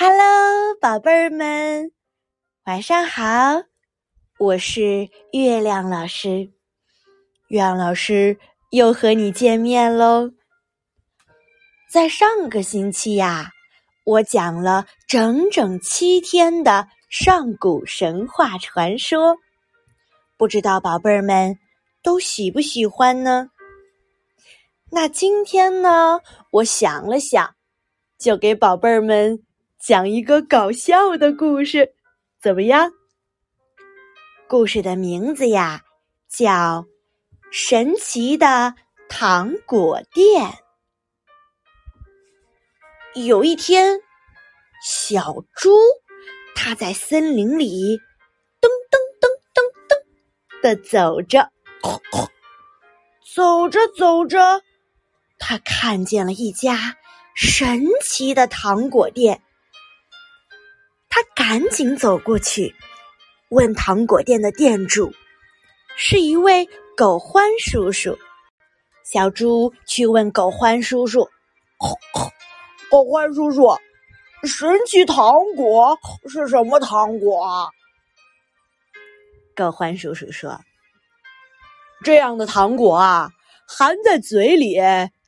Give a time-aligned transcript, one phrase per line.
[0.00, 1.90] Hello，宝贝儿们，
[2.66, 3.64] 晚上好！
[4.38, 6.52] 我是月亮老师，
[7.48, 8.38] 月亮老师
[8.70, 10.30] 又和你见面喽。
[11.90, 13.50] 在上个星期呀，
[14.04, 19.36] 我讲了整整七天的上古神话传说，
[20.36, 21.58] 不知道宝贝儿们
[22.04, 23.50] 都喜不喜欢呢？
[24.92, 26.20] 那今天呢，
[26.52, 27.56] 我想了想，
[28.16, 29.42] 就给宝贝儿们。
[29.78, 31.94] 讲一个搞笑的故事，
[32.42, 32.90] 怎么样？
[34.48, 35.82] 故事的名字呀，
[36.28, 36.50] 叫
[37.52, 38.74] 《神奇的
[39.08, 40.50] 糖果店》。
[43.24, 44.00] 有一天，
[44.84, 45.70] 小猪
[46.56, 47.96] 它在森林里
[48.60, 51.52] 噔噔噔噔噔的走着，
[53.32, 54.60] 走着走着，
[55.38, 56.96] 它看见了一家
[57.36, 59.40] 神奇的糖果店。
[61.48, 62.74] 他赶紧走过去，
[63.48, 65.14] 问糖果店的店主
[65.96, 68.18] ：“是一位狗欢叔叔。”
[69.10, 71.26] 小猪去问狗欢叔叔
[72.92, 73.66] ：“狗欢叔叔，
[74.46, 77.72] 神奇糖果是什么糖果？”
[79.56, 80.60] 狗欢叔叔说
[82.04, 83.30] ：“这样的糖果啊，
[83.66, 84.76] 含在嘴里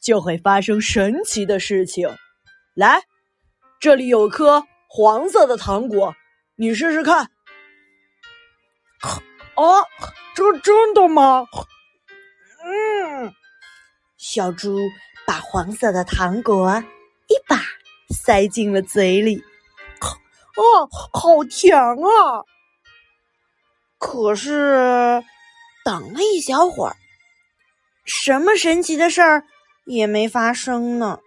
[0.00, 2.08] 就会发生神奇的事情。
[2.72, 3.02] 来，
[3.78, 6.14] 这里有颗。”黄色的糖果，
[6.56, 7.30] 你试试看。
[9.54, 9.84] 啊，
[10.34, 11.46] 这真的吗？
[12.64, 13.32] 嗯，
[14.16, 14.78] 小猪
[15.26, 16.82] 把黄色的糖果
[17.28, 17.60] 一把
[18.10, 19.42] 塞进了嘴里。
[20.56, 22.44] 哦，好甜啊！
[23.98, 25.22] 可是
[25.84, 26.96] 等了一小会儿，
[28.04, 29.44] 什么神奇的事儿
[29.84, 31.20] 也没发生呢。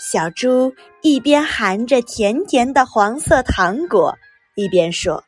[0.00, 4.16] 小猪一边含着甜甜的黄色糖果，
[4.54, 5.22] 一边说：“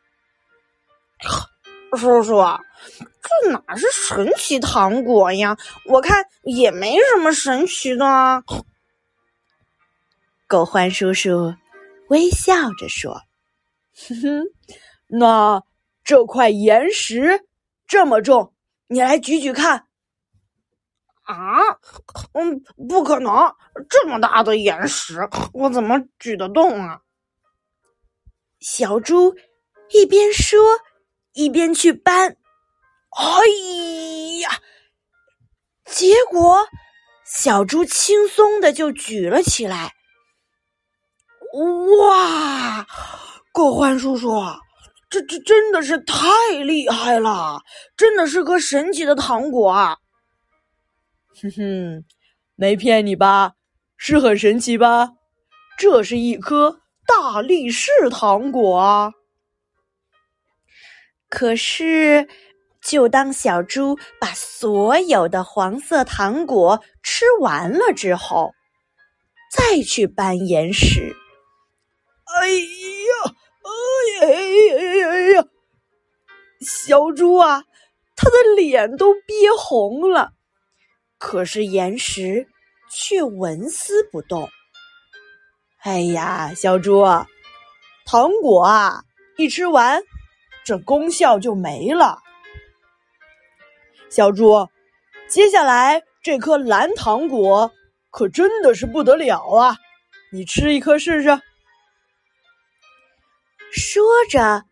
[1.95, 2.43] 叔叔，
[3.21, 5.55] 这哪是神奇糖果呀？
[5.85, 8.43] 我看也没什么神奇的。”
[10.49, 11.53] 狗獾叔叔
[12.09, 13.21] 微笑着说
[14.09, 14.43] ：“哼哼，
[15.05, 15.61] 那
[16.03, 17.45] 这块岩石
[17.87, 18.55] 这么重，
[18.87, 19.85] 你来举举看。”
[21.23, 21.35] 啊，
[22.33, 23.33] 嗯，不可能！
[23.89, 25.17] 这么大的岩石，
[25.53, 26.99] 我怎么举得动啊？
[28.59, 29.35] 小猪
[29.89, 30.59] 一边说，
[31.33, 32.37] 一边去搬。
[33.15, 33.25] 哎
[34.41, 34.49] 呀，
[35.85, 36.67] 结果
[37.25, 39.93] 小猪轻松的就举了起来。
[41.99, 42.85] 哇，
[43.53, 44.29] 狗欢叔叔，
[45.09, 46.25] 这这真的是太
[46.63, 47.61] 厉害了！
[47.95, 49.97] 真的是个神奇的糖果啊！
[51.41, 52.05] 哼哼，
[52.55, 53.53] 没骗你吧？
[53.97, 55.11] 是很神奇吧？
[55.77, 59.11] 这是一颗大力士糖果啊！
[61.29, 62.27] 可是，
[62.81, 68.53] 就当小猪把所有的黄色糖果吃完了之后，
[69.51, 71.15] 再去搬岩石，
[72.25, 73.33] 哎呀，
[73.63, 75.45] 哎呀哎呀哎呀！
[76.61, 77.63] 小猪啊，
[78.15, 80.33] 他的脸都憋红了。
[81.23, 82.49] 可是岩石
[82.91, 84.49] 却纹丝不动。
[85.79, 87.01] 哎呀，小猪，
[88.05, 89.05] 糖果啊，
[89.37, 90.03] 一吃完，
[90.65, 92.19] 这功效就没了。
[94.09, 94.67] 小猪，
[95.29, 97.71] 接下来这颗蓝糖果
[98.11, 99.77] 可真的是不得了啊！
[100.29, 101.29] 你吃一颗试试。
[103.71, 104.65] 说着，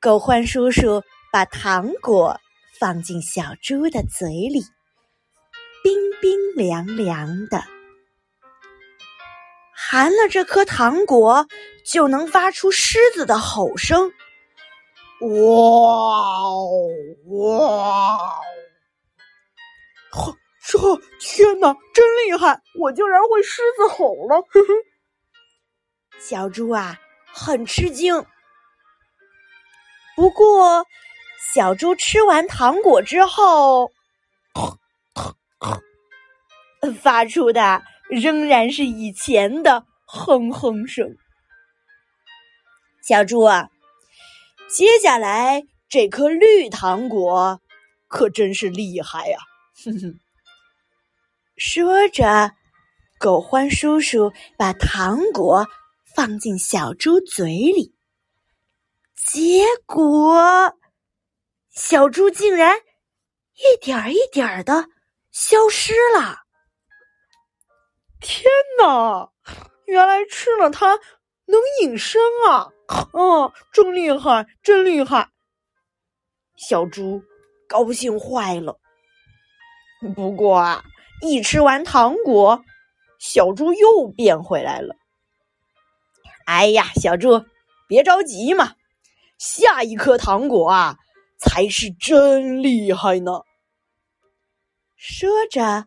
[0.00, 1.02] 狗獾叔叔
[1.32, 2.40] 把糖果
[2.78, 4.62] 放进小猪的嘴里。
[5.86, 7.62] 冰冰凉凉的，
[9.72, 11.46] 含了这颗糖果
[11.84, 14.12] 就能发出狮子的吼声。
[15.20, 16.88] 哇哦
[17.28, 18.18] 哇！
[20.10, 20.76] 呵，这
[21.20, 22.60] 天哪，真厉害！
[22.80, 24.42] 我竟然会狮子吼了！
[24.42, 24.66] 呵呵，
[26.18, 26.98] 小猪啊，
[27.32, 28.26] 很吃惊。
[30.16, 30.84] 不过，
[31.54, 33.92] 小猪吃完糖果之后。
[36.92, 41.16] 发出的仍然是以前的哼哼声。
[43.02, 43.68] 小猪啊，
[44.68, 47.60] 接下来这颗绿糖果
[48.08, 49.38] 可真是厉害呀！
[49.84, 50.20] 哼哼。
[51.56, 52.52] 说着，
[53.18, 55.66] 狗欢叔叔把糖果
[56.14, 57.94] 放进小猪嘴里，
[59.14, 60.76] 结果
[61.70, 62.76] 小猪竟然
[63.54, 64.88] 一点儿一点儿的
[65.30, 66.45] 消失了。
[68.26, 68.50] 天
[68.80, 69.30] 哪！
[69.84, 70.98] 原来吃了它
[71.44, 72.72] 能隐身啊！
[72.88, 75.28] 啊，真厉害，真厉害！
[76.56, 77.22] 小猪
[77.68, 78.80] 高兴坏了。
[80.16, 80.82] 不过啊，
[81.22, 82.64] 一吃完糖果，
[83.20, 84.96] 小猪又变回来了。
[86.46, 87.44] 哎呀，小猪，
[87.86, 88.74] 别着急嘛，
[89.38, 90.96] 下一颗糖果啊，
[91.38, 93.42] 才是真厉害呢。
[94.96, 95.86] 说着，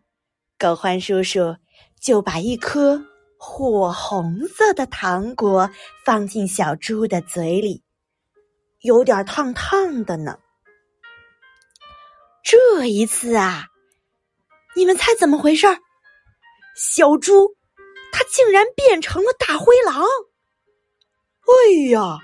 [0.58, 1.58] 狗獾叔叔
[2.02, 3.02] 就把一颗
[3.38, 5.70] 火红色的糖果
[6.06, 7.84] 放进小猪的嘴里，
[8.82, 10.40] 有点烫烫的呢。
[12.44, 13.68] 这一次啊，
[14.76, 15.78] 你们猜怎么回事儿？
[16.76, 17.56] 小猪
[18.12, 20.04] 它竟然变成了大灰狼！
[21.46, 22.20] 哎呀，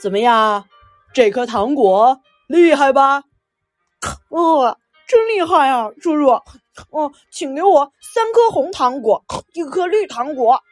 [0.00, 0.68] 怎么样？
[1.14, 3.22] 这颗糖果厉害吧？
[4.30, 4.76] 哦。
[5.08, 6.28] 真厉害啊，叔叔！
[6.90, 9.24] 哦，请给我三颗红糖果，
[9.54, 10.62] 一颗绿糖果。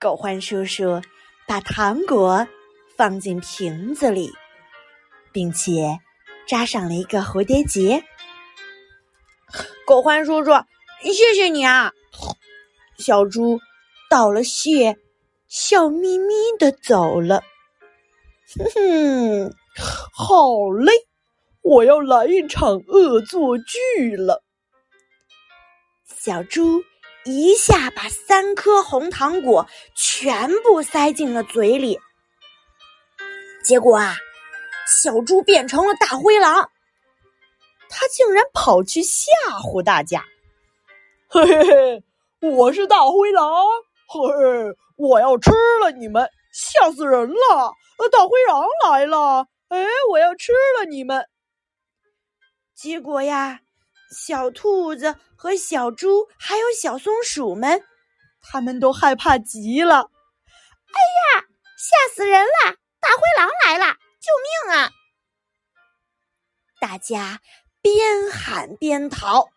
[0.00, 1.02] 狗獾叔叔
[1.46, 2.48] 把糖果
[2.96, 4.32] 放进瓶子里，
[5.32, 5.98] 并且
[6.48, 8.02] 扎上了一个蝴蝶结。
[9.86, 10.50] 狗獾叔叔，
[11.02, 11.92] 谢谢你啊！
[12.96, 13.60] 小猪
[14.08, 14.96] 道了谢，
[15.46, 17.44] 笑眯眯的走了。
[18.56, 19.54] 哼哼，
[20.14, 20.92] 好嘞。
[21.66, 24.40] 我要来一场恶作剧了！
[26.06, 26.80] 小猪
[27.24, 29.66] 一下把三颗红糖果
[29.96, 31.98] 全部塞进了嘴里，
[33.64, 34.14] 结果啊，
[35.02, 36.70] 小猪变成了大灰狼，
[37.88, 40.24] 他竟然跑去吓唬大家！
[41.26, 43.52] 嘿嘿嘿，我是大灰狼，
[44.06, 45.50] 嘿嘿，我要吃
[45.82, 47.74] 了你们，吓死人了！
[47.98, 51.26] 呃大灰狼来了，哎，我要吃了你们！
[52.76, 53.60] 结果呀，
[54.10, 57.82] 小兔子和小猪还有小松鼠们，
[58.42, 59.94] 他们都害怕极了。
[59.96, 60.98] 哎
[61.40, 61.46] 呀，
[61.78, 62.76] 吓死人了！
[63.00, 64.90] 大灰狼来了，救命啊！
[66.78, 67.40] 大家
[67.80, 69.48] 边喊边逃。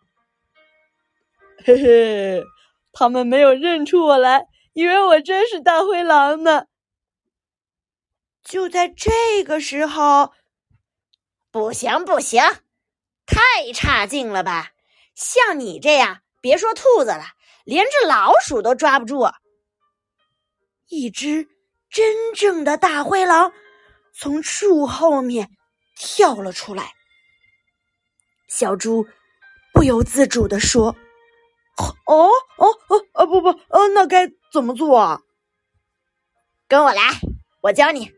[1.62, 2.44] 嘿嘿，
[2.90, 6.64] 他们没有认出我来，以为我真是大灰狼呢。
[8.42, 10.32] 就在这个时候，
[11.50, 12.42] 不行，不行！
[13.30, 14.72] 太差劲了吧！
[15.14, 17.22] 像你这样，别说兔子了，
[17.64, 19.28] 连只老鼠都抓不住。
[20.88, 21.46] 一只
[21.88, 23.52] 真正的大灰狼
[24.12, 25.48] 从树后面
[25.94, 26.94] 跳了出来。
[28.48, 29.06] 小猪
[29.72, 30.96] 不由自主的说
[31.78, 31.96] ：“哦
[32.56, 35.20] 哦哦哦不不呃，那该怎么做啊？
[36.66, 37.02] 跟我来，
[37.60, 38.12] 我教你。”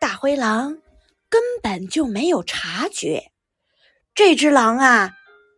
[0.00, 0.78] 大灰狼。
[1.28, 3.30] 根本就没有察觉，
[4.14, 5.16] 这只狼啊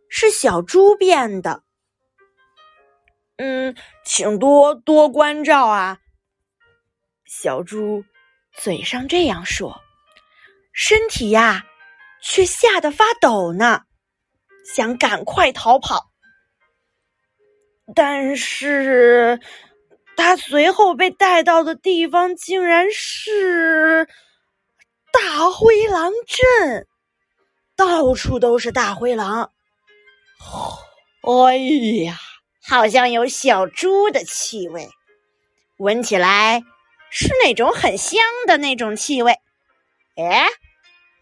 [0.09, 1.63] 是小猪变的。
[3.37, 3.75] 嗯，
[4.05, 5.99] 请多多关照啊！
[7.25, 8.03] 小猪
[8.53, 9.81] 嘴上这样说，
[10.73, 11.65] 身体呀
[12.21, 13.83] 却吓得发抖呢，
[14.63, 16.11] 想赶快逃跑。
[17.95, 19.39] 但是，
[20.15, 24.07] 他随后被带到的地方竟然是……
[25.11, 26.87] 大灰狼镇，
[27.75, 29.51] 到处都是大灰狼。
[31.21, 31.57] 哎
[32.03, 32.17] 呀，
[32.63, 34.89] 好像有小猪的气味，
[35.77, 36.63] 闻起来
[37.09, 39.37] 是那种很香的那种气味。
[40.15, 40.47] 哎，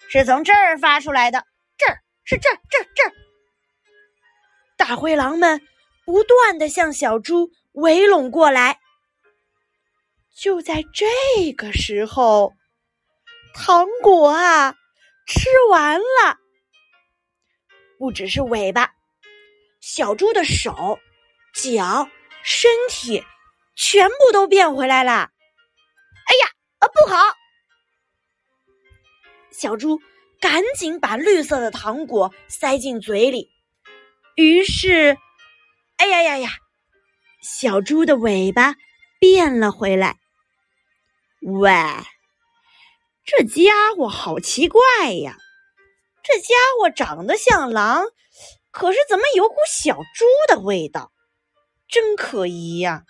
[0.10, 1.44] 是从这儿发出来的，
[1.78, 3.14] 这儿是这儿这儿这儿。
[4.78, 5.62] 大灰狼们
[6.06, 8.80] 不断的向小猪围拢过来。
[10.36, 12.54] 就在这个时候。
[13.62, 14.74] 糖果啊，
[15.28, 16.38] 吃完了。
[17.98, 18.94] 不只是尾巴，
[19.82, 20.98] 小猪的手、
[21.54, 22.10] 脚、
[22.42, 23.22] 身体
[23.76, 25.12] 全部都变回来了。
[25.12, 27.22] 哎呀，啊不好！
[29.52, 30.00] 小猪
[30.40, 33.52] 赶紧把绿色的糖果塞进嘴里。
[34.36, 35.18] 于是，
[35.98, 36.50] 哎呀呀呀，
[37.42, 38.76] 小猪的尾巴
[39.20, 40.16] 变了回来。
[41.42, 41.74] 喂！
[43.32, 44.82] 这家伙好奇怪
[45.22, 45.38] 呀！
[46.24, 48.06] 这家伙长得像狼，
[48.72, 51.12] 可是怎么有股小猪的味道？
[51.88, 53.04] 真可疑呀！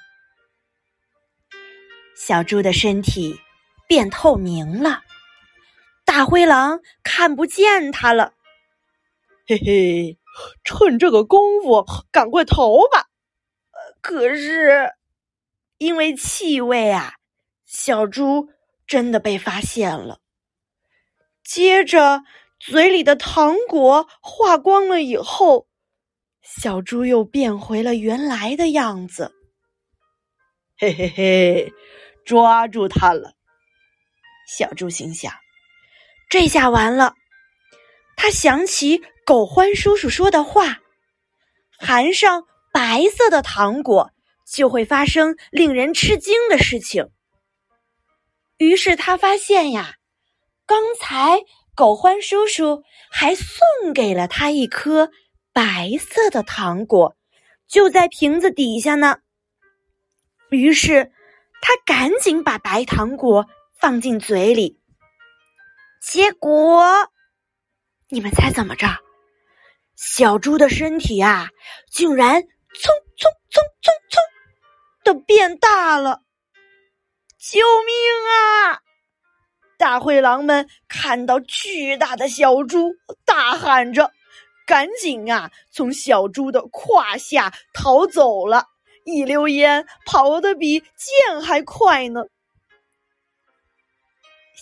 [2.17, 3.39] 小猪的身体
[3.87, 5.03] 变透明了，
[6.03, 8.33] 大灰狼看不见它了。
[9.47, 10.19] 嘿嘿，
[10.65, 13.07] 趁这个功夫赶快逃吧！
[14.01, 14.91] 可是
[15.77, 17.13] 因为气味啊，
[17.65, 18.49] 小猪。
[18.89, 20.19] 真的被发现了。
[21.43, 22.23] 接着，
[22.59, 25.67] 嘴里的糖果化光了以后，
[26.41, 29.31] 小猪又变回了原来的样子。
[30.75, 31.73] 嘿嘿嘿，
[32.25, 33.33] 抓住它了！
[34.57, 35.31] 小猪心想
[36.29, 37.13] ：“这下完了。”
[38.17, 40.79] 他想起狗欢叔叔说的话
[41.77, 42.43] ：“含上
[42.73, 44.11] 白色的糖果，
[44.51, 47.07] 就会发生令人吃惊的事情。”
[48.59, 49.95] 于是他发现呀，
[50.65, 51.39] 刚才
[51.75, 55.09] 狗欢叔叔还送给了他一颗
[55.53, 57.15] 白色的糖果，
[57.69, 59.19] 就在瓶子底下呢。
[60.49, 61.13] 于是
[61.61, 63.47] 他赶紧把白糖果
[63.79, 64.77] 放进嘴里，
[66.01, 67.09] 结果，
[68.09, 68.87] 你们猜怎么着？
[69.95, 71.49] 小猪的身体啊，
[71.89, 76.23] 竟然蹭蹭蹭蹭蹭的变大了。
[77.39, 77.95] 救命
[78.27, 78.81] 啊！
[79.77, 82.91] 大灰狼们看到巨大的小猪，
[83.25, 84.11] 大喊着
[84.67, 88.65] ：“赶紧啊，从小猪的胯下逃走了！
[89.05, 92.23] 一溜烟跑得比箭还快呢。”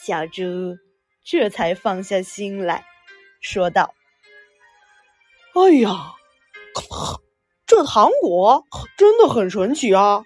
[0.05, 0.77] 小猪
[1.25, 2.85] 这才放下心来
[3.41, 3.95] 说道
[5.55, 6.13] ：“哎呀，
[7.65, 8.63] 这糖果
[8.95, 10.23] 真的很神奇啊，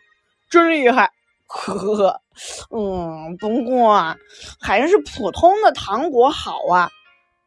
[0.50, 1.14] 真厉害！”
[1.54, 2.22] 呵呵呵，
[2.72, 4.18] 嗯，不过
[4.60, 6.90] 还是普通的糖果好啊，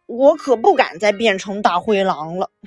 [0.06, 2.50] 我可不敢再变成大灰狼了。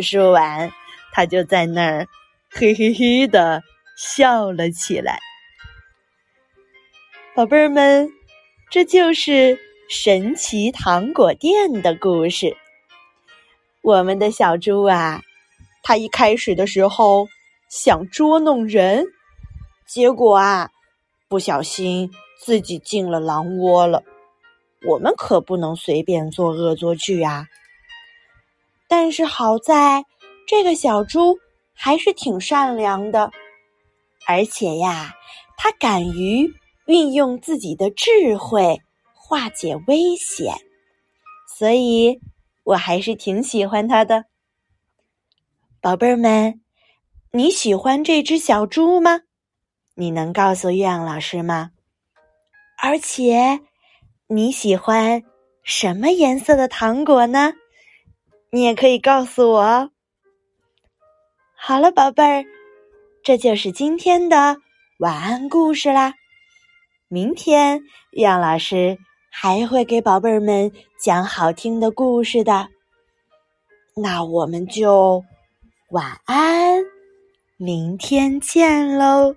[0.00, 0.72] 说完，
[1.12, 2.08] 他就在那儿
[2.48, 3.62] 嘿嘿嘿的
[3.96, 5.20] 笑了起来。
[7.34, 8.10] 宝贝儿们，
[8.70, 9.58] 这就是
[9.90, 12.56] 神奇糖果店的故事。
[13.82, 15.20] 我们的小猪啊，
[15.82, 17.28] 它一开始的时候
[17.68, 19.04] 想捉弄人。
[19.88, 20.70] 结果啊，
[21.28, 24.02] 不小心自己进了狼窝了。
[24.86, 27.46] 我们可不能随便做恶作剧啊！
[28.86, 30.04] 但是好在
[30.46, 31.38] 这个小猪
[31.72, 33.30] 还是挺善良的，
[34.26, 35.14] 而且呀，
[35.56, 36.52] 它敢于
[36.86, 38.80] 运用自己的智慧
[39.14, 40.54] 化解危险，
[41.58, 42.20] 所以
[42.62, 44.26] 我还是挺喜欢它的。
[45.80, 46.60] 宝贝儿们，
[47.32, 49.22] 你喜欢这只小猪吗？
[50.00, 51.72] 你能告诉月亮老师吗？
[52.80, 53.58] 而且
[54.28, 55.24] 你喜欢
[55.64, 57.54] 什么颜色的糖果呢？
[58.50, 59.90] 你也可以告诉我。
[61.56, 62.44] 好了，宝贝儿，
[63.24, 64.58] 这就是今天的
[65.00, 66.14] 晚安故事啦。
[67.08, 67.80] 明天
[68.12, 68.96] 月亮老师
[69.32, 72.68] 还会给宝贝儿们讲好听的故事的。
[73.96, 75.24] 那我们就
[75.90, 76.84] 晚安，
[77.56, 79.34] 明天见喽。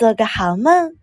[0.00, 0.99] 做个好梦。